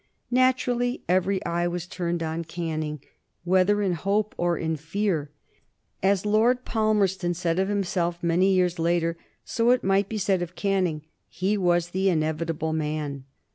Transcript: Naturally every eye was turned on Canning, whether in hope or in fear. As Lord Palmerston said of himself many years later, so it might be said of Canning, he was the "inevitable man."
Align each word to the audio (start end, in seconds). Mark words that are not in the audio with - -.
Naturally 0.31 1.03
every 1.07 1.45
eye 1.45 1.67
was 1.67 1.85
turned 1.85 2.23
on 2.23 2.43
Canning, 2.43 3.01
whether 3.43 3.83
in 3.83 3.91
hope 3.93 4.33
or 4.35 4.57
in 4.57 4.75
fear. 4.75 5.29
As 6.01 6.25
Lord 6.25 6.65
Palmerston 6.65 7.35
said 7.35 7.59
of 7.59 7.69
himself 7.69 8.23
many 8.23 8.51
years 8.51 8.79
later, 8.79 9.15
so 9.45 9.69
it 9.69 9.83
might 9.83 10.09
be 10.09 10.17
said 10.17 10.41
of 10.41 10.55
Canning, 10.55 11.05
he 11.29 11.55
was 11.55 11.89
the 11.89 12.09
"inevitable 12.09 12.73
man." 12.73 13.25